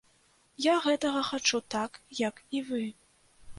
[0.63, 2.83] Я гэтага хачу так, як і вы.